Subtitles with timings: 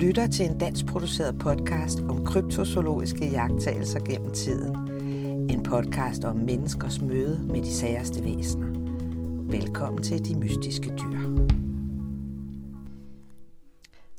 [0.00, 4.76] lytter til en dansk produceret podcast om kryptozoologiske jagttagelser gennem tiden.
[5.50, 8.66] En podcast om menneskers møde med de særste væsener.
[9.50, 11.46] Velkommen til De Mystiske Dyr.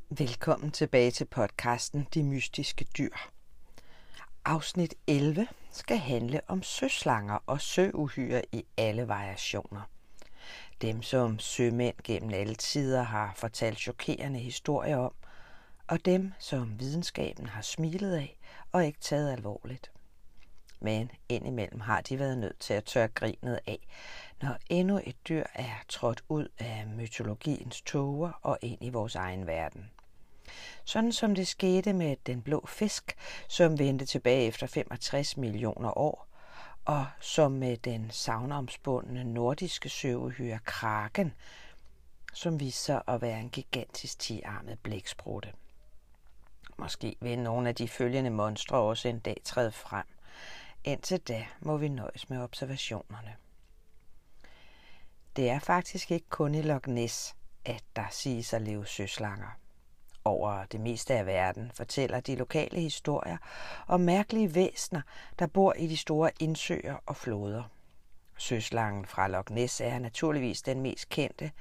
[0.09, 3.15] Velkommen tilbage til podcasten De Mystiske Dyr.
[4.45, 9.89] Afsnit 11 skal handle om søslanger og søuhyre i alle variationer.
[10.81, 15.13] Dem, som sømænd gennem alle tider har fortalt chokerende historier om,
[15.89, 18.39] og dem, som videnskaben har smilet af
[18.71, 19.91] og ikke taget alvorligt.
[20.81, 23.87] Men indimellem har de været nødt til at tørre grinet af,
[24.41, 29.47] når endnu et dyr er trådt ud af mytologiens toger og ind i vores egen
[29.47, 29.91] verden.
[30.85, 33.15] Sådan som det skete med den blå fisk,
[33.47, 36.27] som vendte tilbage efter 65 millioner år,
[36.85, 41.33] og som med den savnomspundne nordiske søvehyre kraken,
[42.33, 45.53] som viste sig at være en gigantisk tiarmet blæksprutte.
[46.79, 50.05] Måske vil nogle af de følgende monstre også en dag træde frem.
[50.83, 53.35] Indtil da må vi nøjes med observationerne.
[55.35, 57.35] Det er faktisk ikke kun i Loch Ness,
[57.65, 59.57] at der siges at leve søslanger.
[60.23, 63.37] Over det meste af verden fortæller de lokale historier
[63.87, 65.01] om mærkelige væsner,
[65.39, 67.63] der bor i de store indsøer og floder.
[68.37, 71.51] Søslangen fra Loch Ness er naturligvis den mest kendte,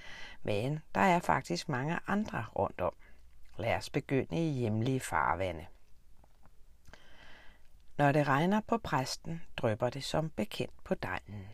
[0.43, 2.93] men der er faktisk mange andre rundt om.
[3.59, 5.67] Lad os begynde i hjemlige farvande.
[7.99, 11.49] Når det regner på præsten, drøber det som bekendt på dejen.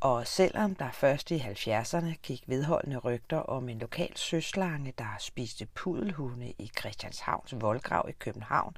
[0.00, 5.66] Og selvom der først i 70'erne gik vedholdende rygter om en lokal søslange, der spiste
[5.66, 8.76] pudelhunde i Christianshavns voldgrav i København,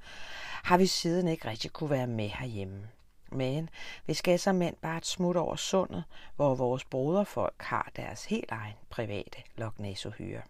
[0.64, 2.88] har vi siden ikke rigtig kunne være med herhjemme.
[3.32, 3.70] Men
[4.06, 6.04] vi skal som mænd bare et smut over sundet,
[6.36, 10.42] hvor vores broderfolk har deres helt egen private Loch hyre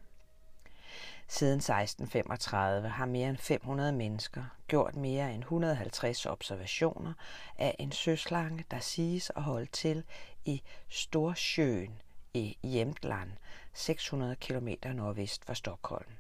[1.35, 7.13] Siden 1635 har mere end 500 mennesker gjort mere end 150 observationer
[7.59, 10.05] af en søslange, der siges at holde til
[10.45, 12.01] i Storsjøen
[12.35, 13.31] i Jämtland,
[13.73, 16.11] 600 km nordvest for Stockholm.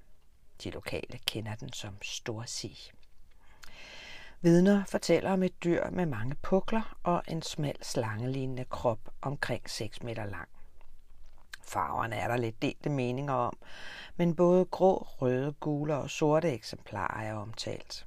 [0.64, 2.90] De lokale kender den som Storsi.
[4.40, 10.02] Vidner fortæller om et dyr med mange pukler og en smal slangelignende krop omkring 6
[10.02, 10.48] meter lang.
[11.66, 13.56] Farverne er der lidt delte meninger om,
[14.16, 18.06] men både grå, røde, gule og sorte eksemplarer er omtalt.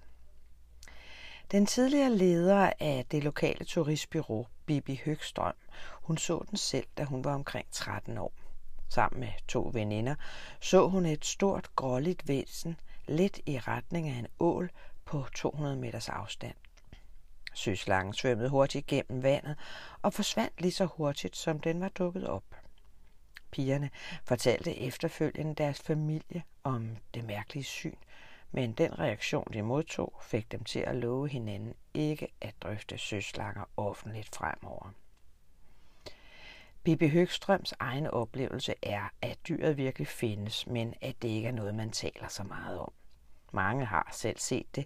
[1.51, 5.55] Den tidligere leder af det lokale turistbyrå, Bibi Høgstrøm,
[5.93, 8.33] hun så den selv, da hun var omkring 13 år.
[8.89, 10.15] Sammen med to veninder
[10.59, 14.69] så hun et stort gråligt væsen lidt i retning af en ål
[15.05, 16.55] på 200 meters afstand.
[17.53, 19.55] Søslangen svømmede hurtigt gennem vandet
[20.01, 22.43] og forsvandt lige så hurtigt, som den var dukket op.
[23.51, 23.89] Pigerne
[24.23, 27.97] fortalte efterfølgende deres familie om det mærkelige syn,
[28.51, 33.63] men den reaktion, de modtog, fik dem til at love hinanden ikke at drøfte søslanger
[33.77, 34.93] offentligt fremover.
[36.83, 41.75] Bibi Høgstrøms egen oplevelse er, at dyret virkelig findes, men at det ikke er noget,
[41.75, 42.93] man taler så meget om.
[43.51, 44.85] Mange har selv set det.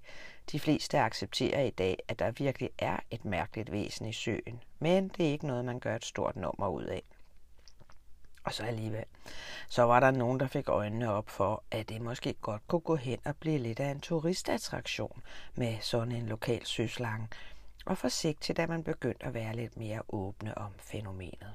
[0.52, 5.08] De fleste accepterer i dag, at der virkelig er et mærkeligt væsen i søen, men
[5.08, 7.04] det er ikke noget, man gør et stort nummer ud af.
[8.44, 9.06] Og så alligevel,
[9.70, 12.96] så var der nogen, der fik øjnene op for, at det måske godt kunne gå
[12.96, 15.22] hen og blive lidt af en turistattraktion
[15.56, 17.28] med sådan en lokal søslange,
[17.86, 21.54] og forsigtigt, da man begyndte at være lidt mere åbne om fænomenet.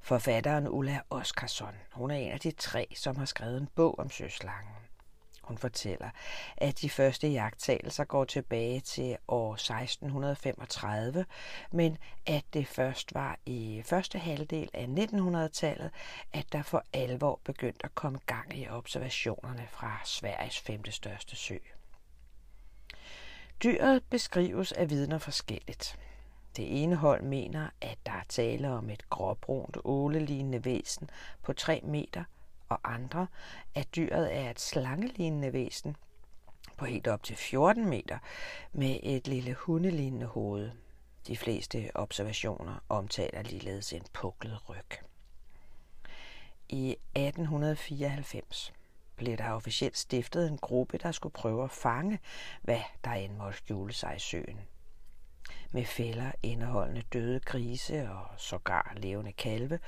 [0.00, 4.10] Forfatteren Ulla Oskarsson, hun er en af de tre, som har skrevet en bog om
[4.10, 4.85] søslangen.
[5.46, 6.10] Hun fortæller,
[6.56, 11.24] at de første jagttagelser går tilbage til år 1635,
[11.70, 15.90] men at det først var i første halvdel af 1900-tallet,
[16.32, 21.56] at der for alvor begyndte at komme gang i observationerne fra Sveriges femte største sø.
[23.62, 25.98] Dyret beskrives af vidner forskelligt.
[26.56, 31.10] Det ene hold mener, at der er tale om et gråbrunt ålelignende væsen
[31.42, 32.24] på 3 meter–
[32.68, 33.26] og andre,
[33.74, 35.96] at dyret er et slangelignende væsen
[36.76, 38.18] på helt op til 14 meter
[38.72, 40.70] med et lille hundelignende hoved.
[41.26, 45.00] De fleste observationer omtaler ligeledes en puklet ryg.
[46.68, 48.72] I 1894
[49.16, 52.18] blev der officielt stiftet en gruppe, der skulle prøve at fange,
[52.62, 54.60] hvad der end måtte skjule sig i søen
[55.72, 59.78] med fælder indeholdende døde grise og sågar levende kalve,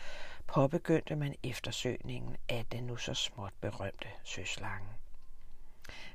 [0.48, 4.88] påbegyndte man eftersøgningen af den nu så småt berømte søslange.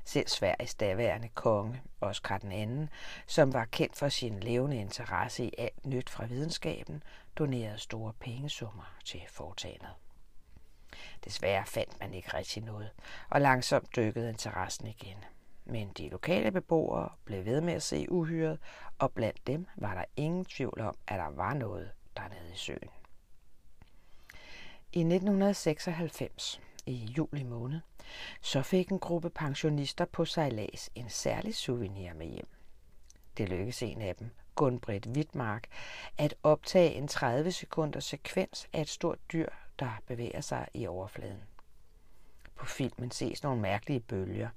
[0.04, 2.90] Selv Sveriges daværende konge, Oskar den anden,
[3.26, 7.02] som var kendt for sin levende interesse i alt nyt fra videnskaben,
[7.38, 9.94] donerede store pengesummer til foretagendet.
[11.24, 12.90] Desværre fandt man ikke rigtig noget,
[13.30, 15.24] og langsomt dykkede interessen igen.
[15.64, 18.58] Men de lokale beboere blev ved med at se uhyret,
[18.98, 23.03] og blandt dem var der ingen tvivl om, at der var noget dernede i søen.
[24.96, 27.80] I 1996, i juli måned,
[28.40, 32.48] så fik en gruppe pensionister på sejlads en særlig souvenir med hjem.
[33.36, 35.66] Det lykkedes en af dem, Gunbrit Wittmark,
[36.18, 39.48] at optage en 30 sekunders sekvens af et stort dyr,
[39.78, 41.42] der bevæger sig i overfladen.
[42.54, 44.48] På filmen ses nogle mærkelige bølger,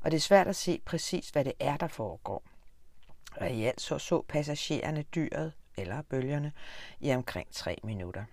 [0.00, 2.42] og det er svært at se præcis, hvad det er, der foregår.
[3.36, 6.52] Og i alt så så passagererne dyret, eller bølgerne,
[7.00, 8.24] i omkring tre minutter.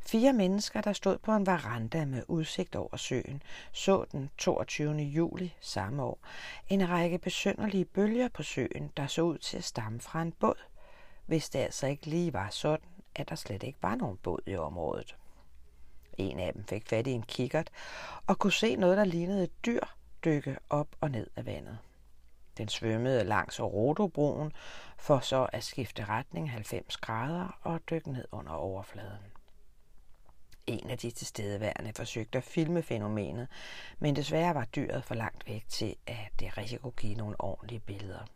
[0.00, 4.94] Fire mennesker, der stod på en veranda med udsigt over søen, så den 22.
[4.94, 6.18] juli samme år
[6.68, 10.62] en række besynderlige bølger på søen, der så ud til at stamme fra en båd,
[11.26, 14.56] hvis det altså ikke lige var sådan, at der slet ikke var nogen båd i
[14.56, 15.16] området.
[16.18, 17.70] En af dem fik fat i en kikkert
[18.26, 19.80] og kunne se noget, der lignede et dyr
[20.24, 21.78] dykke op og ned af vandet.
[22.58, 24.52] Den svømmede langs Orodobroen
[24.98, 29.39] for så at skifte retning 90 grader og dykke ned under overfladen.
[30.70, 33.48] En af de tilstedeværende forsøgte at filme fænomenet,
[33.98, 37.80] men desværre var dyret for langt væk til, at det rigtig kunne give nogle ordentlige
[37.80, 38.26] billeder.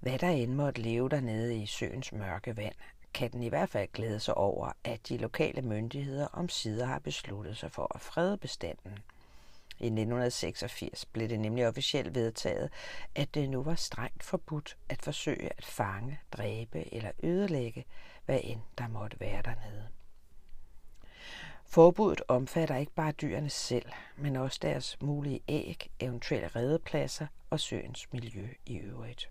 [0.00, 2.74] Hvad der end måtte leve dernede i søens mørke vand,
[3.14, 6.98] kan den i hvert fald glæde sig over, at de lokale myndigheder om sider har
[6.98, 8.98] besluttet sig for at frede bestanden.
[9.78, 12.70] I 1986 blev det nemlig officielt vedtaget,
[13.14, 17.84] at det nu var strengt forbudt at forsøge at fange, dræbe eller ødelægge,
[18.24, 19.88] hvad end der måtte være dernede.
[21.74, 28.12] Forbuddet omfatter ikke bare dyrene selv, men også deres mulige æg, eventuelle redepladser og søens
[28.12, 29.30] miljø i øvrigt.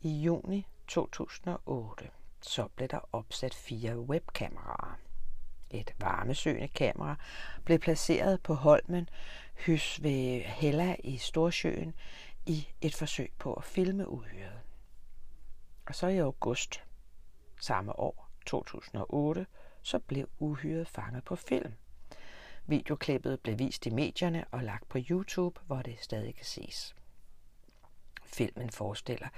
[0.00, 2.10] I juni 2008
[2.42, 4.98] så blev der opsat fire webkameraer.
[5.70, 7.16] Et varmesøgende kamera
[7.64, 9.08] blev placeret på Holmen
[9.54, 11.94] Hys ved Hella i Storsjøen
[12.46, 14.60] i et forsøg på at filme uhyret.
[15.86, 16.82] Og så i august
[17.60, 19.46] samme år, 2008,
[19.82, 21.72] så blev uhyret fanget på film.
[22.66, 26.94] Videoklippet blev vist i medierne og lagt på YouTube, hvor det stadig kan ses.
[28.24, 29.28] Filmen forestiller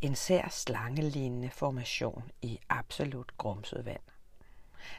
[0.00, 4.02] en sær slangelignende formation i absolut grumset vand.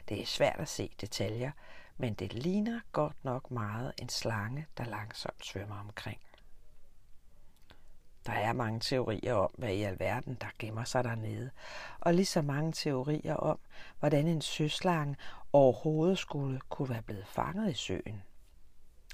[0.10, 1.52] Det er svært at se detaljer,
[1.98, 6.20] men det ligner godt nok meget en slange, der langsomt svømmer omkring.
[8.26, 11.50] Der er mange teorier om, hvad i alverden der gemmer sig dernede,
[12.00, 13.60] og lige så mange teorier om,
[14.00, 15.16] hvordan en søslange
[15.54, 18.24] overhovedet skulle kunne være blevet fanget i søen.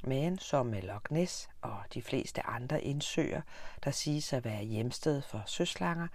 [0.03, 3.41] Men som med Loch Ness og de fleste andre indsøer,
[3.83, 6.07] der siges at være hjemsted for søslanger,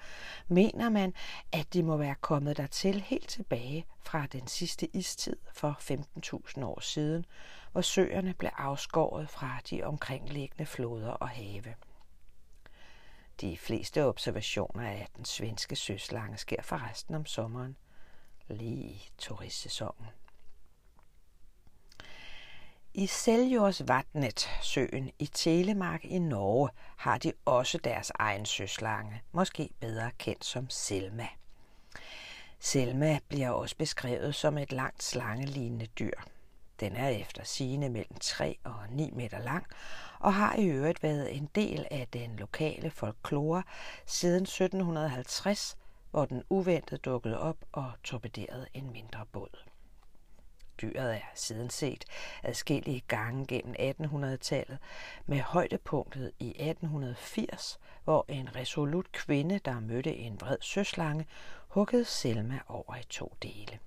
[0.48, 1.14] mener man,
[1.52, 6.80] at de må være kommet dertil helt tilbage fra den sidste istid for 15.000 år
[6.80, 7.24] siden,
[7.72, 11.74] hvor søerne blev afskåret fra de omkringliggende floder og have.
[13.40, 17.76] De fleste observationer af den svenske søslange sker forresten om sommeren,
[18.48, 20.06] lige i turistsæsonen.
[22.94, 30.10] I Seljordsvatnet, søen i Telemark i Norge, har de også deres egen søslange, måske bedre
[30.18, 31.28] kendt som Selma.
[32.58, 36.20] Selma bliver også beskrevet som et langt slangelignende dyr.
[36.80, 39.66] Den er efter sigende mellem 3 og 9 meter lang
[40.20, 43.62] og har i øvrigt været en del af den lokale folklore
[44.06, 45.76] siden 1750,
[46.10, 49.64] hvor den uventet dukkede op og torpederede en mindre båd.
[50.82, 52.04] Dyret er siden set
[52.42, 54.78] adskillige gange gennem 1800-tallet
[55.26, 61.26] med højdepunktet i 1880, hvor en resolut kvinde, der mødte en vred søslange,
[61.68, 63.78] huggede Selma over i to dele.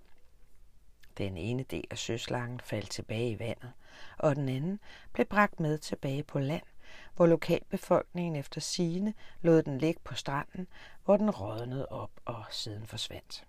[1.17, 3.71] Den ene del af søslangen faldt tilbage i vandet,
[4.17, 4.79] og den anden
[5.13, 6.63] blev bragt med tilbage på land,
[7.15, 10.67] hvor lokalbefolkningen efter sigende lod den ligge på stranden,
[11.05, 13.47] hvor den rådnede op og siden forsvandt.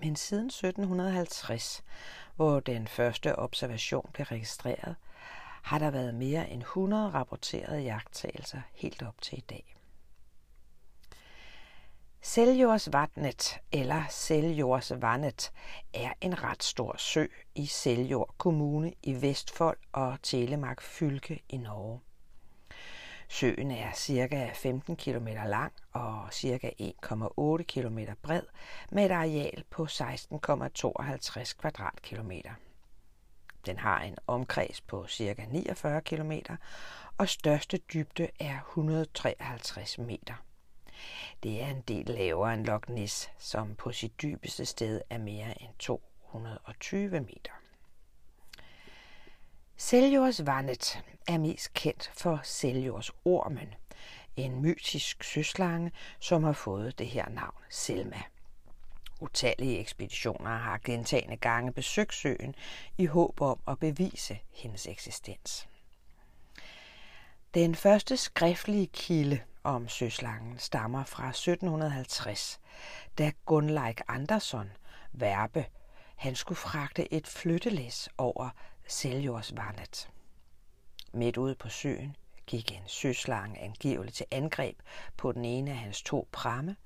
[0.00, 1.84] Men siden 1750,
[2.36, 4.96] hvor den første observation blev registreret,
[5.62, 9.76] har der været mere end 100 rapporterede jagttagelser helt op til i dag.
[12.24, 15.52] Seljordsvatnet eller Seljordsvandet
[15.94, 22.00] er en ret stor sø i Seljord Kommune i Vestfold og Telemark fylke i Norge.
[23.28, 24.50] Søen er ca.
[24.54, 26.70] 15 km lang og ca.
[26.80, 28.42] 1,8 km bred
[28.90, 32.54] med et areal på 16,52 kvadratkilometer.
[33.66, 35.46] Den har en omkreds på ca.
[35.50, 36.32] 49 km
[37.18, 40.34] og største dybde er 153 meter.
[41.42, 45.62] Det er en del lavere end Loch Ness, som på sit dybeste sted er mere
[45.62, 47.52] end 220 meter.
[49.76, 53.74] Seljordsvandet er mest kendt for Seljordsormen,
[54.36, 58.22] en mytisk søslange, som har fået det her navn Selma.
[59.20, 62.54] Utallige ekspeditioner har gentagende gange besøgt søen
[62.98, 65.68] i håb om at bevise hendes eksistens.
[67.54, 72.60] Den første skriftlige kilde om søslangen stammer fra 1750,
[73.18, 74.70] da Gunleik Andersson,
[75.12, 75.66] værbe,
[76.16, 78.50] han skulle fragte et flyttelæs over
[78.88, 80.10] Seljordsvandet.
[81.12, 82.16] Midt ude på søen
[82.46, 84.78] gik en søslange angiveligt til angreb
[85.16, 86.76] på den ene af hans to pramme,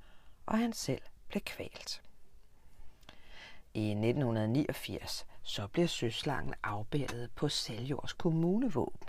[0.46, 2.02] og han selv blev kvalt.
[3.74, 9.08] I 1989 så blev søslangen afbildet på Seljords kommunevåben.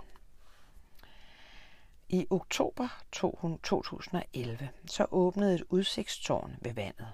[2.12, 7.08] I oktober 2011 så åbnede et udsigtstårn ved vandet,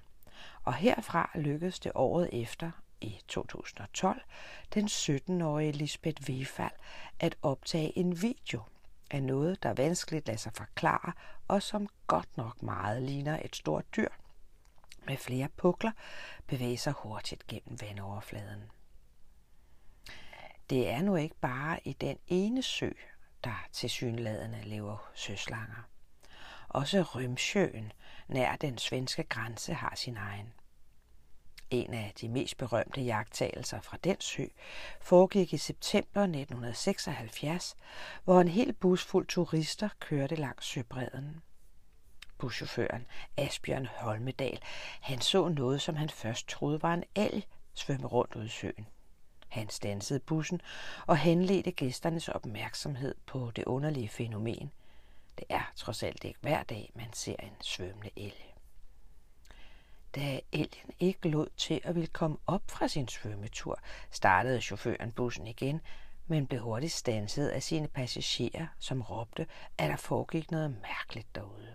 [0.63, 4.21] og herfra lykkedes det året efter, i 2012,
[4.75, 6.73] den 17-årige Lisbeth Vefald
[7.21, 8.63] at optage en video
[9.11, 11.13] af noget, der vanskeligt lader sig forklare,
[11.49, 14.09] og som godt nok meget ligner et stort dyr
[15.07, 15.93] med flere pukler,
[16.47, 18.63] bevæger sig hurtigt gennem vandoverfladen.
[20.71, 22.91] Det er nu ikke bare i den ene sø,
[23.47, 25.89] der til synladende lever søslanger.
[26.69, 27.93] Også Rømsjøen,
[28.29, 30.53] nær den svenske grænse, har sin egen.
[31.71, 34.45] En af de mest berømte jagttagelser fra den sø
[35.01, 37.77] foregik i september 1976,
[38.25, 41.43] hvor en hel bus fuld turister kørte langs søbredden.
[42.39, 44.61] Buschaufføren Asbjørn Holmedal,
[45.01, 48.87] han så noget, som han først troede var en elg svømme rundt ud i søen.
[49.49, 50.61] Han stansede bussen
[51.07, 54.73] og henledte gæsternes opmærksomhed på det underlige fænomen.
[55.39, 58.55] Det er trods alt ikke hver dag, man ser en svømmende elge.
[60.15, 65.47] Da elgen ikke lod til at ville komme op fra sin svømmetur, startede chaufføren bussen
[65.47, 65.81] igen,
[66.27, 69.47] men blev hurtigt stanset af sine passagerer, som råbte,
[69.79, 71.75] at der foregik noget mærkeligt derude.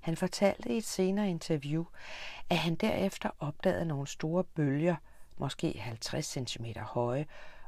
[0.00, 1.84] Han fortalte i et senere interview,
[2.50, 4.96] at han derefter opdagede nogle store bølger,
[5.36, 7.26] måske 50 cm høje,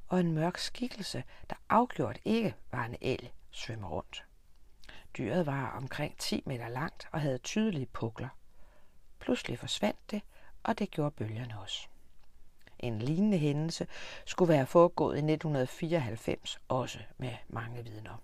[0.09, 4.25] og en mørk skikkelse, der afgjort ikke var en el, svømme rundt.
[5.19, 8.29] Dyret var omkring 10 meter langt og havde tydelige pukler.
[9.19, 10.23] Pludselig forsvandt det,
[10.63, 11.89] og det gjorde bølgerne også.
[12.79, 13.87] En lignende hændelse
[14.25, 18.23] skulle være foregået i 1994, også med mange vidner.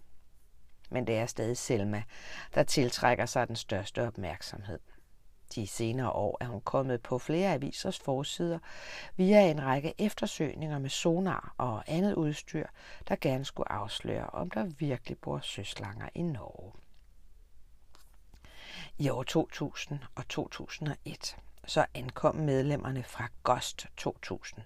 [0.90, 2.02] Men det er stadig Selma,
[2.54, 4.78] der tiltrækker sig den største opmærksomhed.
[5.54, 8.58] De senere år er hun kommet på flere avisers forsider
[9.16, 12.66] via en række eftersøgninger med sonar og andet udstyr,
[13.08, 16.72] der gerne skulle afsløre, om der virkelig bor søslanger i Norge
[18.98, 21.36] i år 2000 og 2001.
[21.66, 24.64] Så ankom medlemmerne fra GOST 2000.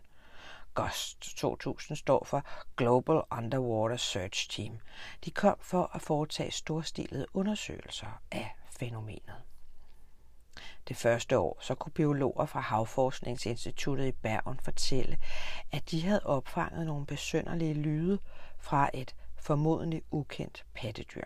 [0.75, 2.43] GOST 2000 står for
[2.77, 4.79] Global Underwater Search Team.
[5.25, 9.35] De kom for at foretage storstilede undersøgelser af fænomenet.
[10.89, 15.19] Det første år så kunne biologer fra Havforskningsinstituttet i Bergen fortælle,
[15.73, 18.19] at de havde opfanget nogle besønderlige lyde
[18.59, 21.25] fra et formodentlig ukendt pattedyr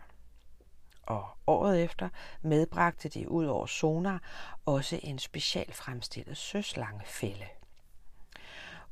[1.11, 2.09] og året efter
[2.43, 4.23] medbragte de ud over sonar
[4.67, 7.47] også en specielt fremstillet søslangefælde.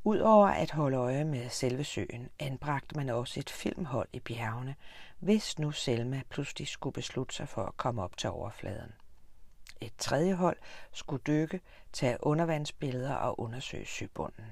[0.04, 4.74] Udover at holde øje med selve søen, anbragte man også et filmhold i bjergene,
[5.18, 8.92] hvis nu Selma pludselig skulle beslutte sig for at komme op til overfladen.
[9.80, 10.56] Et tredje hold
[10.92, 11.60] skulle dykke,
[11.92, 14.44] tage undervandsbilleder og undersøge søbunden.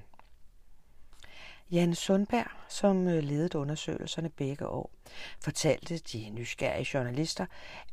[1.71, 4.91] Jan Sundberg, som øh, ledede undersøgelserne begge år,
[5.39, 7.45] fortalte de nysgerrige journalister,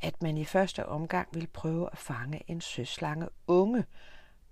[0.02, 3.84] at man i første omgang ville prøve at fange en søslange unge,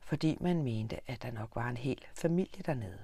[0.01, 2.99] fordi man mente, at der nok var en hel familie dernede.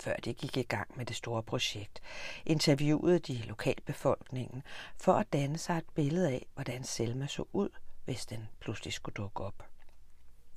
[0.00, 2.00] Før de gik i gang med det store projekt,
[2.46, 4.62] interviewede de lokalbefolkningen
[4.96, 7.68] for at danne sig et billede af, hvordan Selma så ud,
[8.08, 9.68] hvis den pludselig skulle dukke op.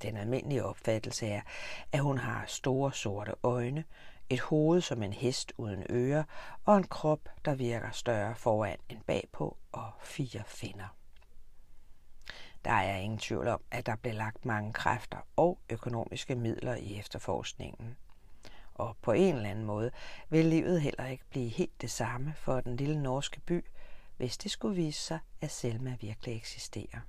[0.02, 1.40] Den almindelige opfattelse er,
[1.92, 3.84] at hun har store sorte øjne,
[4.30, 6.24] et hoved som en hest uden ører
[6.64, 10.96] og en krop, der virker større foran end bagpå og fire finner.
[12.64, 16.98] Der er ingen tvivl om, at der blev lagt mange kræfter og økonomiske midler i
[16.98, 17.96] efterforskningen.
[18.74, 19.90] Og på en eller anden måde
[20.28, 23.64] vil livet heller ikke blive helt det samme for den lille norske by,
[24.16, 27.00] hvis det skulle vise sig, at Selma virkelig eksisterer.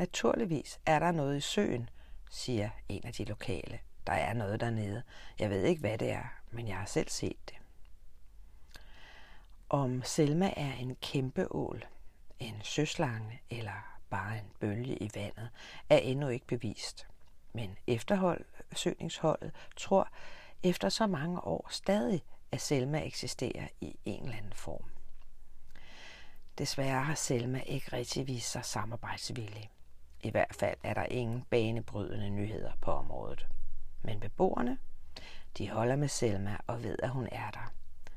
[0.00, 1.90] Naturligvis er der noget i søen,
[2.30, 3.78] siger en af de lokale.
[4.06, 5.02] Der er noget dernede.
[5.38, 7.56] Jeg ved ikke, hvad det er, men jeg har selv set det.
[9.68, 11.84] Om Selma er en kæmpe ål,
[12.38, 15.50] en søslange eller bare en bølge i vandet,
[15.88, 17.06] er endnu ikke bevist.
[17.52, 20.08] Men efterforskningsholdet tror
[20.62, 24.90] efter så mange år stadig, at Selma eksisterer i en eller anden form.
[26.58, 29.70] Desværre har Selma ikke rigtig vist sig samarbejdsvillig.
[30.22, 33.46] I hvert fald er der ingen banebrydende nyheder på området.
[34.02, 34.78] Men beboerne,
[35.58, 37.72] de holder med Selma og ved, at hun er der.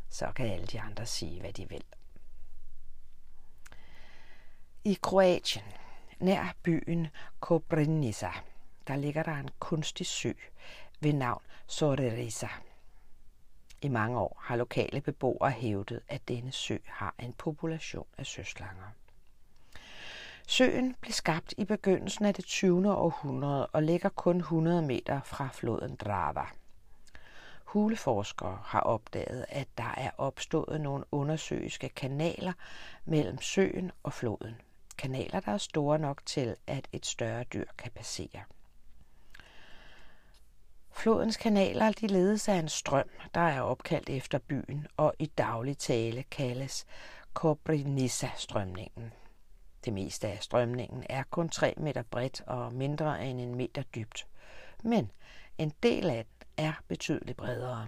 [0.09, 1.83] Så kan alle de andre sige, hvad de vil.
[4.83, 5.65] I Kroatien,
[6.19, 7.07] nær byen
[7.39, 8.31] Koprivnica,
[8.87, 10.31] der ligger der en kunstig sø
[10.99, 12.47] ved navn Sorerisa.
[13.81, 18.91] I mange år har lokale beboere hævdet, at denne sø har en population af søslanger.
[20.47, 22.95] Søen blev skabt i begyndelsen af det 20.
[22.95, 26.45] århundrede og ligger kun 100 meter fra floden Drava.
[27.65, 32.53] Huleforskere har opdaget, at der er opstået nogle undersøiske kanaler
[33.05, 34.61] mellem søen og floden.
[34.97, 38.43] Kanaler, der er store nok til, at et større dyr kan passere.
[40.91, 45.77] Flodens kanaler de ledes af en strøm, der er opkaldt efter byen og i daglig
[45.77, 46.85] tale kaldes
[47.33, 49.13] Kobrinissa-strømningen.
[49.85, 54.27] Det meste af strømningen er kun 3 meter bredt og mindre end en meter dybt.
[54.83, 55.11] Men
[55.57, 57.87] en del af den er betydeligt bredere.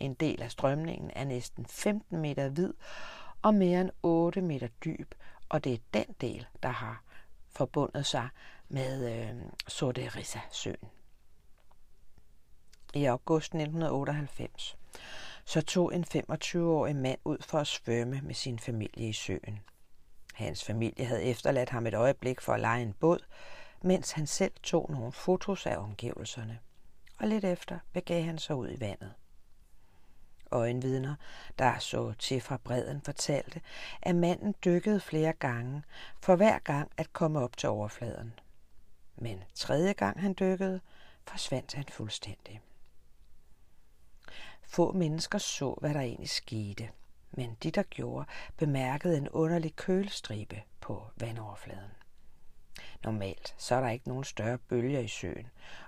[0.00, 2.72] En del af strømningen er næsten 15 meter vid
[3.42, 5.14] og mere end 8 meter dyb,
[5.48, 7.02] og det er den del, der har
[7.48, 8.28] forbundet sig
[8.68, 10.90] med øh, Sorderissa-søen.
[12.94, 14.76] I august 1998
[15.44, 19.60] så tog en 25-årig mand ud for at svømme med sin familie i søen.
[20.36, 23.18] Hans familie havde efterladt ham et øjeblik for at lege en båd,
[23.82, 26.58] mens han selv tog nogle fotos af omgivelserne.
[27.18, 29.12] Og lidt efter begav han sig ud i vandet.
[30.50, 31.14] Øjenvidner,
[31.58, 33.60] der så til fra bredden, fortalte,
[34.02, 35.82] at manden dykkede flere gange,
[36.22, 38.38] for hver gang at komme op til overfladen.
[39.14, 40.80] Men tredje gang han dykkede,
[41.26, 42.60] forsvandt han fuldstændig.
[44.62, 46.88] Få mennesker så, hvad der egentlig skete,
[47.30, 51.90] men de, der gjorde, bemærkede en underlig kølestribe på vandoverfladen.
[53.04, 55.46] Normalt så er der ikke nogen større bølger i søen,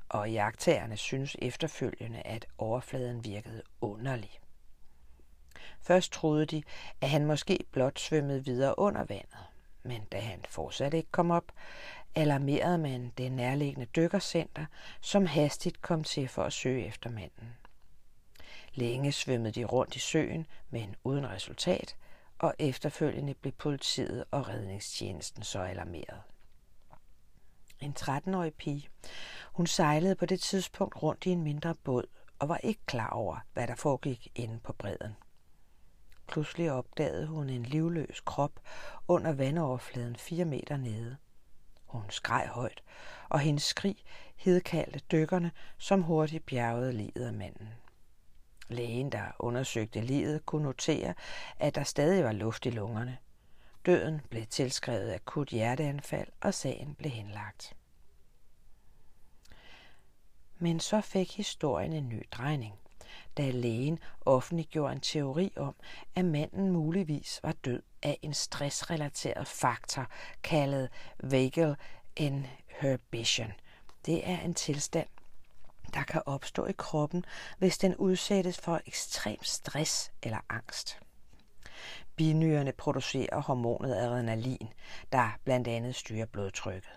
[0.09, 4.41] og jagttagerne synes efterfølgende, at overfladen virkede underlig.
[5.81, 6.63] Først troede de,
[7.01, 9.47] at han måske blot svømmede videre under vandet,
[9.83, 11.53] men da han fortsat ikke kom op,
[12.15, 14.67] alarmerede man det nærliggende dykkercenter,
[15.01, 17.57] som hastigt kom til for at søge efter manden.
[18.79, 21.97] Længe svømmede de rundt i søen, men uden resultat,
[22.39, 26.23] og efterfølgende blev politiet og redningstjenesten så alarmeret.
[27.81, 28.89] En 13-årig pige.
[29.53, 32.05] Hun sejlede på det tidspunkt rundt i en mindre båd
[32.39, 35.17] og var ikke klar over, hvad der foregik inde på bredden.
[36.29, 38.61] Pludselig opdagede hun en livløs krop
[39.09, 41.17] under vandoverfladen fire meter nede.
[41.87, 42.83] Hun skreg højt,
[43.29, 43.97] og hendes skrig
[44.37, 47.69] hedkaldte dykkerne, som hurtigt bjergede livet af manden.
[48.69, 51.15] Lægen, der undersøgte livet, kunne notere,
[51.59, 53.19] at der stadig var luft i lungerne.
[53.87, 57.77] Døden blev tilskrevet akut hjerteanfald, og sagen blev henlagt.
[60.59, 62.75] Men så fik historien en ny drejning,
[63.37, 65.75] da lægen offentliggjorde en teori om,
[66.15, 70.07] at manden muligvis var død af en stressrelateret faktor
[70.43, 70.89] kaldet
[71.23, 71.77] vagal
[72.17, 73.53] inhibition.
[74.07, 75.09] Det er en tilstand,
[75.95, 77.25] der kan opstå i kroppen,
[77.59, 81.01] hvis den udsættes for ekstrem stress eller angst.
[82.17, 84.69] Binyrerne producerer hormonet adrenalin,
[85.13, 86.91] der blandt andet styrer blodtrykket.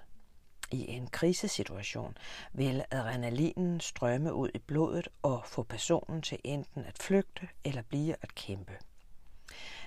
[0.71, 2.17] I en krisesituation
[2.53, 8.15] vil adrenalinen strømme ud i blodet og få personen til enten at flygte eller blive
[8.21, 8.73] at kæmpe.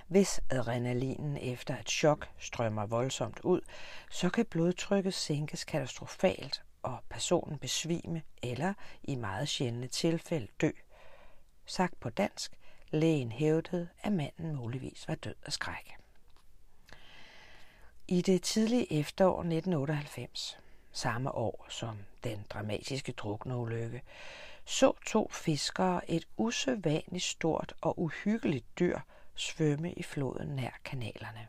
[0.07, 3.61] Hvis adrenalinen efter et chok strømmer voldsomt ud,
[4.11, 10.69] så kan blodtrykket sænkes katastrofalt og personen besvime eller i meget sjældne tilfælde dø.
[11.65, 12.57] Sagt på dansk,
[12.89, 15.95] lægen hævdede, at manden muligvis var død af skræk.
[18.07, 20.57] I det tidlige efterår 1998,
[20.91, 24.01] samme år som den dramatiske drukneulykke,
[24.65, 28.99] så to fiskere et usædvanligt stort og uhyggeligt dyr
[29.35, 31.47] svømme i floden nær kanalerne.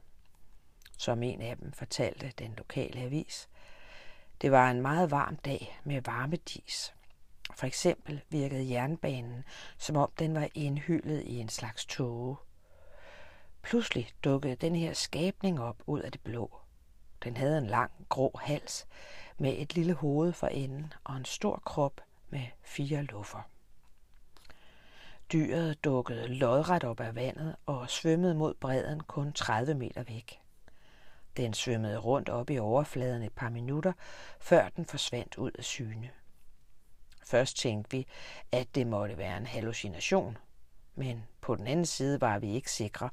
[0.98, 3.48] Som en af dem fortalte den lokale avis,
[4.40, 6.94] det var en meget varm dag med varme dis.
[7.54, 9.44] For eksempel virkede jernbanen,
[9.78, 12.36] som om den var indhyllet i en slags tåge.
[13.62, 16.60] Pludselig dukkede den her skabning op ud af det blå.
[17.24, 18.86] Den havde en lang, grå hals
[19.38, 23.50] med et lille hoved for enden og en stor krop med fire luffer.
[25.32, 30.40] Dyret dukkede lodret op af vandet og svømmede mod bredden kun 30 meter væk.
[31.36, 33.92] Den svømmede rundt op i overfladen et par minutter,
[34.40, 36.10] før den forsvandt ud af syne.
[37.24, 38.06] Først tænkte vi,
[38.52, 40.38] at det måtte være en hallucination,
[40.94, 43.10] men på den anden side var vi ikke sikre,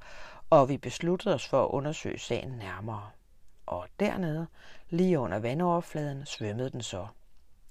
[0.50, 3.10] og vi besluttede os for at undersøge sagen nærmere.
[3.66, 4.48] Og dernede,
[4.90, 7.08] lige under vandoverfladen, svømmede den så.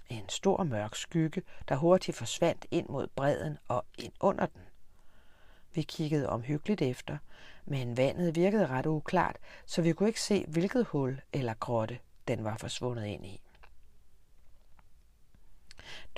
[0.09, 4.63] En stor mørk skygge, der hurtigt forsvandt ind mod bredden og ind under den.
[5.75, 7.19] Vi kiggede omhyggeligt efter,
[7.65, 12.45] men vandet virkede ret uklart, så vi kunne ikke se, hvilket hul eller grotte den
[12.45, 13.41] var forsvundet ind i.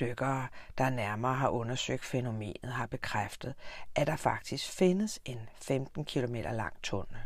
[0.01, 3.55] Dykkere, der nærmere har undersøgt fænomenet, har bekræftet,
[3.95, 7.19] at der faktisk findes en 15 km lang tunnel.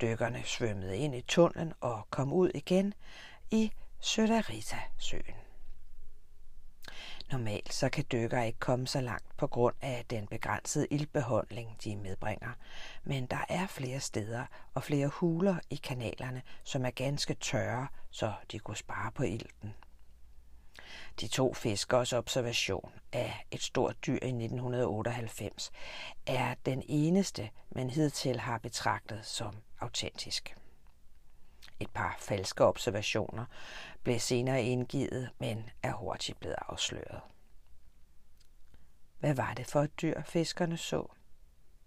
[0.00, 2.94] Dykkerne svømmede ind i tunnelen og kom ud igen
[3.50, 5.47] i Søderita-søen.
[7.32, 11.96] Normalt så kan dykkere ikke komme så langt på grund af den begrænsede iltbeholdning, de
[11.96, 12.50] medbringer.
[13.04, 18.32] Men der er flere steder og flere huler i kanalerne, som er ganske tørre, så
[18.52, 19.74] de kunne spare på ilten.
[21.20, 25.70] De to fiskers observation af et stort dyr i 1998
[26.26, 30.54] er den eneste, man hidtil har betragtet som autentisk.
[31.80, 33.44] Et par falske observationer
[34.02, 37.20] blev senere indgivet, men er hurtigt blevet afsløret.
[39.18, 41.06] Hvad var det for et dyr, fiskerne så?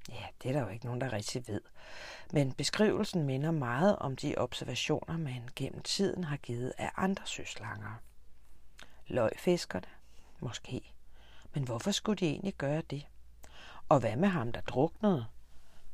[0.09, 1.61] Ja, det er der jo ikke nogen, der rigtig ved.
[2.33, 8.01] Men beskrivelsen minder meget om de observationer, man gennem tiden har givet af andre søslanger.
[9.07, 9.87] Løgfiskerne?
[10.39, 10.93] Måske.
[11.53, 13.07] Men hvorfor skulle de egentlig gøre det?
[13.89, 15.25] Og hvad med ham, der druknede?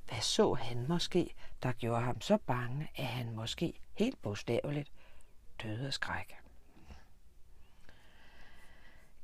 [0.07, 4.91] Hvad så han måske, der gjorde ham så bange, at han måske helt bogstaveligt
[5.63, 6.35] døde af skræk?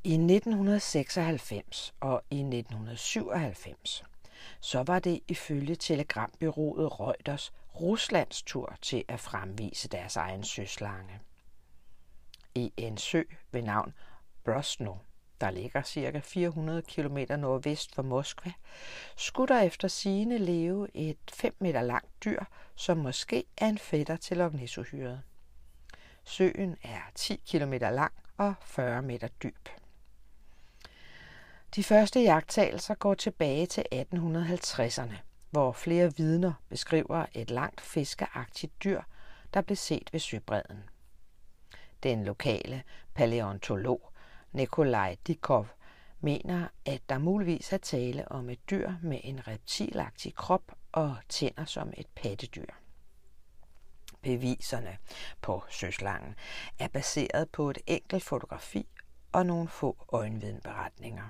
[0.03, 4.03] I 1996 og i 1997
[4.59, 11.19] så var det ifølge telegrambyrået Reuters Ruslands tur til at fremvise deres egen søslange.
[12.55, 13.93] I en sø ved navn
[14.43, 14.95] Brosno
[15.43, 16.19] der ligger ca.
[16.19, 18.51] 400 km nordvest for Moskva,
[19.17, 22.43] skulle der efter sigende leve et 5 meter langt dyr,
[22.75, 24.55] som måske er en fætter til Loch
[26.23, 29.69] Søen er 10 km lang og 40 meter dyb.
[31.75, 35.15] De første jagttagelser går tilbage til 1850'erne,
[35.49, 39.01] hvor flere vidner beskriver et langt fiskeagtigt dyr,
[39.53, 40.83] der blev set ved søbredden.
[42.03, 44.12] Den lokale paleontolog
[44.53, 45.67] Nikolaj Dikov
[46.19, 50.61] mener, at der muligvis er tale om et dyr med en reptilagtig krop
[50.91, 52.65] og tænder som et pattedyr.
[54.21, 54.97] Beviserne
[55.41, 56.35] på søslangen
[56.79, 58.87] er baseret på et enkelt fotografi
[59.31, 61.29] og nogle få øjenvidenberetninger.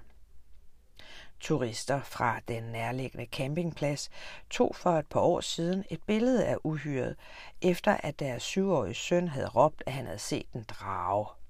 [1.40, 4.10] Turister fra den nærliggende campingplads
[4.50, 7.16] tog for et par år siden et billede af uhyret,
[7.62, 11.43] efter at deres syvårige søn havde råbt, at han havde set en drage.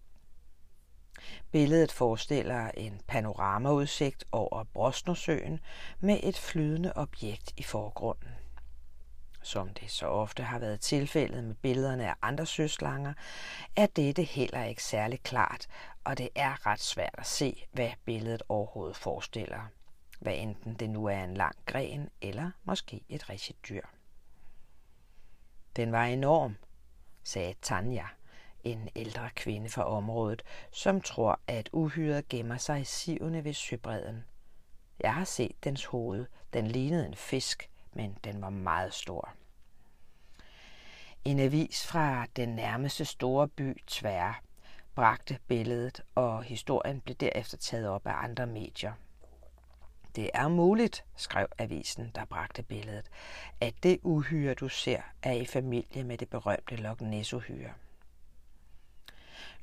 [1.52, 5.60] Billedet forestiller en panoramaudsigt over Brosnersøen
[6.00, 8.30] med et flydende objekt i forgrunden.
[9.42, 13.14] Som det så ofte har været tilfældet med billederne af andre søslanger,
[13.76, 15.68] er dette heller ikke særlig klart,
[16.04, 19.68] og det er ret svært at se, hvad billedet overhovedet forestiller.
[20.20, 23.82] Hvad enten det nu er en lang gren eller måske et rigtigt dyr.
[25.76, 26.56] Den var enorm,
[27.24, 28.08] sagde Tanja,
[28.63, 34.23] en ældre kvinde fra området, som tror, at uhyret gemmer sig i sivene ved søbredden.
[34.99, 36.26] Jeg har set dens hoved.
[36.54, 39.34] Den lignede en fisk, men den var meget stor.
[41.26, 44.41] En avis fra den nærmeste store by, Tvær,
[44.95, 48.93] bragte billedet, og historien blev derefter taget op af andre medier.
[50.15, 53.10] Det er muligt, skrev avisen, der bragte billedet,
[53.62, 57.73] at det uhyre, du ser, er i familie med det berømte Loch Ness-uhyre.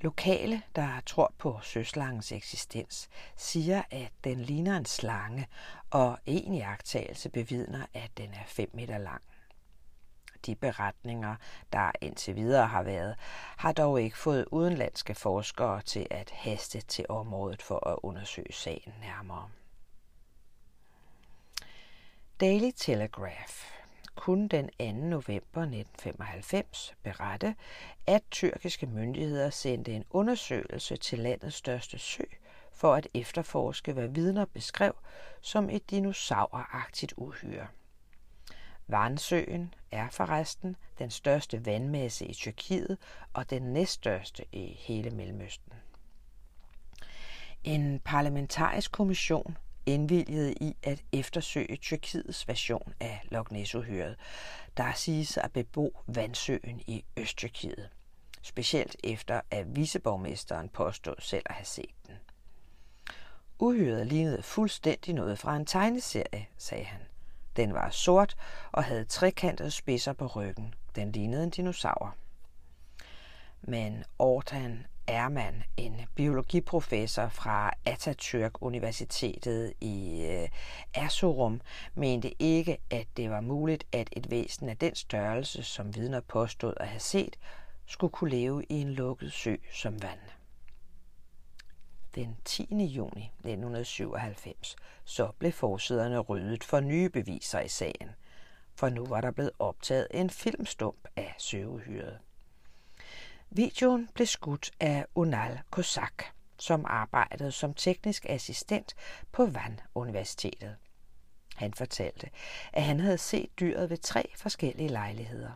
[0.00, 5.46] Lokale, der tror på søslangens eksistens, siger, at den ligner en slange,
[5.90, 9.22] og en jagttagelse bevidner, at den er 5 meter lang.
[10.46, 11.36] De beretninger,
[11.72, 13.16] der indtil videre har været,
[13.56, 18.94] har dog ikke fået udenlandske forskere til at haste til området for at undersøge sagen
[19.00, 19.50] nærmere.
[22.40, 23.79] Daily Telegraph
[24.14, 24.92] kunne den 2.
[24.92, 27.54] november 1995 berette,
[28.06, 32.24] at tyrkiske myndigheder sendte en undersøgelse til landets største sø
[32.72, 34.94] for at efterforske, hvad vidner beskrev
[35.40, 37.66] som et dinosauragtigt uhyre.
[38.86, 42.98] Vansøen er forresten den største vandmasse i Tyrkiet
[43.32, 45.72] og den næststørste i hele Mellemøsten.
[47.64, 49.56] En parlamentarisk kommission
[49.94, 54.14] indvilgede i at eftersøge Tyrkiets version af Loch Nessuhyred,
[54.76, 57.90] der siges at bebo vandsøen i Østtyrkiet.
[58.42, 62.14] Specielt efter at viceborgmesteren påstod selv at have set den.
[63.58, 67.00] Uhyret lignede fuldstændig noget fra en tegneserie, sagde han.
[67.56, 68.36] Den var sort
[68.72, 70.74] og havde trekantede spidser på ryggen.
[70.94, 72.14] Den lignede en dinosaur.
[73.62, 80.48] Men Ortan Erman, en biologiprofessor fra Atatürk Universitetet i øh,
[80.94, 81.60] Erzurum,
[81.94, 86.74] mente ikke, at det var muligt, at et væsen af den størrelse, som vidner påstod
[86.76, 87.36] at have set,
[87.86, 90.20] skulle kunne leve i en lukket sø som vand.
[92.14, 92.84] Den 10.
[92.84, 98.10] juni 1997 så blev forsiderne ryddet for nye beviser i sagen,
[98.74, 102.18] for nu var der blevet optaget en filmstump af søvehyret.
[103.52, 106.24] Videoen blev skudt af Unal Kosak,
[106.58, 108.94] som arbejdede som teknisk assistent
[109.32, 110.76] på Van Universitetet.
[111.56, 112.30] Han fortalte,
[112.72, 115.50] at han havde set dyret ved tre forskellige lejligheder.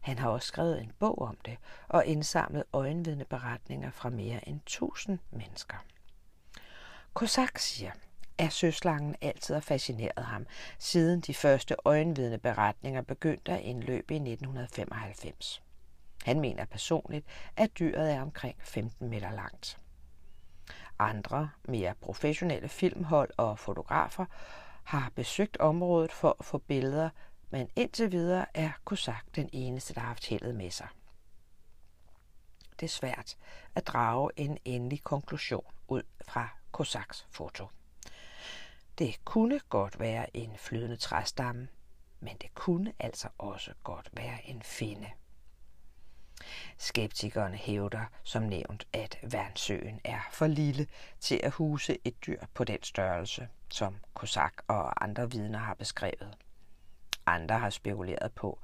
[0.00, 1.56] Han har også skrevet en bog om det
[1.88, 5.76] og indsamlet øjenvidneberetninger fra mere end 1000 mennesker.
[7.14, 7.92] Kosak siger,
[8.38, 10.46] at søslangen altid har fascineret ham,
[10.78, 15.62] siden de første øjenvidneberetninger begyndte at indløbe i 1995.
[16.24, 17.26] Han mener personligt,
[17.56, 19.78] at dyret er omkring 15 meter langt.
[20.98, 24.24] Andre, mere professionelle filmhold og fotografer
[24.84, 27.10] har besøgt området for at få billeder,
[27.50, 30.88] men indtil videre er Kosak den eneste, der har haft heldet med sig.
[32.80, 33.36] Det er svært
[33.74, 37.66] at drage en endelig konklusion ud fra Kosaks foto.
[38.98, 41.68] Det kunne godt være en flydende træstamme,
[42.20, 45.10] men det kunne altså også godt være en finde.
[46.78, 50.86] Skeptikerne hævder som nævnt, at Værnsøen er for lille
[51.20, 56.36] til at huse et dyr på den størrelse, som Kosak og andre vidner har beskrevet.
[57.26, 58.60] Andre har spekuleret på,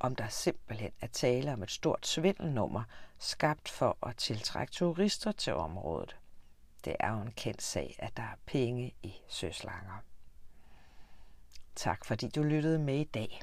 [0.00, 2.82] om der simpelthen er tale om et stort svindelnummer,
[3.18, 6.16] skabt for at tiltrække turister til området.
[6.84, 9.98] Det er jo en kendt sag, at der er penge i søslanger.
[11.74, 13.40] Tak fordi du lyttede med i dag.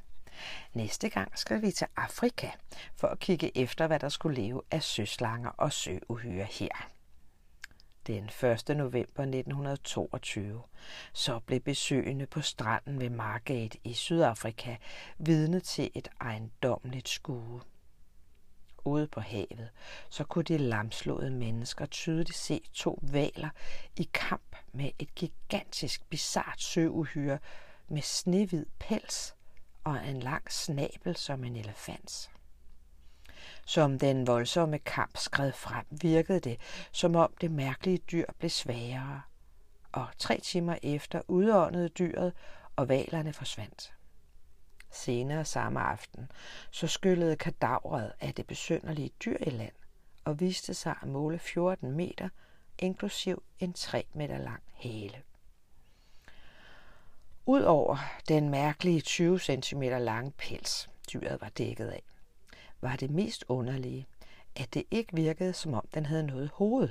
[0.74, 2.50] Næste gang skal vi til Afrika
[2.96, 6.90] for at kigge efter, hvad der skulle leve af søslanger og søuhyre her.
[8.08, 8.78] Den 1.
[8.78, 10.62] november 1922
[11.14, 14.76] så blev besøgende på stranden ved Margate i Sydafrika
[15.18, 17.62] vidne til et ejendommeligt skue.
[18.86, 19.70] Ude på havet,
[20.10, 23.50] så kunne de lamslåede mennesker tydeligt se to valer
[23.96, 27.40] i kamp med et gigantisk, bizart søuhyre
[27.88, 29.36] med snehvid pels
[29.90, 32.32] og en lang snabel som en elefants.
[33.66, 36.60] Som den voldsomme kamp skred frem, virkede det,
[36.92, 39.22] som om det mærkelige dyr blev sværere.
[39.92, 42.34] Og tre timer efter udåndede dyret,
[42.76, 43.94] og valerne forsvandt.
[44.92, 46.32] Senere samme aften,
[46.72, 49.74] så skyllede kadavret af det besynderlige dyr i land,
[50.26, 52.30] og viste sig at måle 14 meter,
[52.78, 55.22] inklusiv en 3 meter lang hale.
[57.50, 62.04] Udover den mærkelige 20 cm lange pels, dyret var dækket af,
[62.82, 64.08] var det mest underlige,
[64.56, 66.90] at det ikke virkede, som om den havde noget hoved.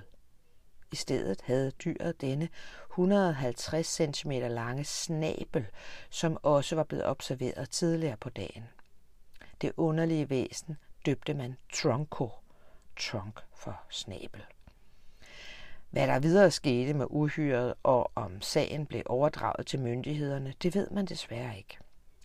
[0.93, 2.49] I stedet havde dyret denne
[2.91, 5.67] 150 cm lange snabel,
[6.11, 8.65] som også var blevet observeret tidligere på dagen.
[9.63, 12.31] Det underlige væsen døbte man tronko,
[12.97, 14.45] trunk for snabel.
[15.91, 20.91] Hvad der videre skete med uhyret og om sagen blev overdraget til myndighederne, det ved
[20.91, 21.79] man desværre ikke.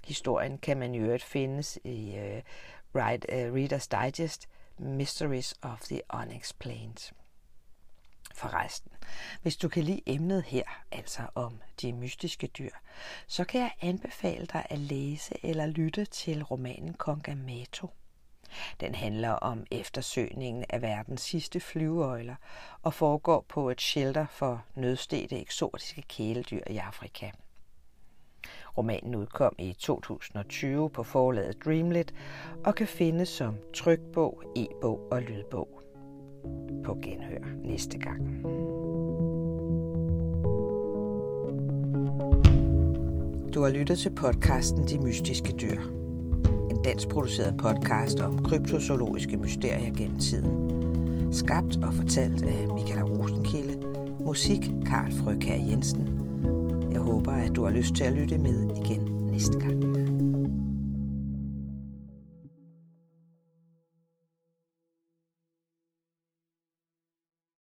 [0.05, 4.47] Historien kan man i øvrigt findes i uh, Reader's Digest,
[4.79, 7.13] Mysteries of the Unexplained.
[8.33, 8.91] Forresten,
[9.41, 12.71] hvis du kan lide emnet her, altså om de mystiske dyr,
[13.27, 17.89] så kan jeg anbefale dig at læse eller lytte til romanen Kongamato.
[18.79, 22.35] Den handler om eftersøgningen af verdens sidste flyveøjler
[22.81, 27.31] og foregår på et shelter for nødstede eksotiske kæledyr i Afrika.
[28.77, 32.13] Romanen udkom i 2020 på forlaget Dreamlit
[32.65, 35.81] og kan findes som trykbog, e-bog og lydbog.
[36.85, 38.43] På genhør næste gang.
[43.53, 46.02] Du har lyttet til podcasten De Mystiske Dyr.
[46.83, 51.33] En dansk produceret podcast om kryptozoologiske mysterier gennem tiden.
[51.33, 53.87] Skabt og fortalt af Michael Rosenkilde.
[54.19, 56.07] Musik Karl Frøkær Jensen.
[56.91, 59.92] Jeg håber, at du har lyst til at lytte med igen næste gang.